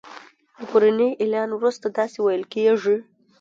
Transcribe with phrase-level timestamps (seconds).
[0.57, 2.95] له پروني اعلان وروسته داسی ویل کیږي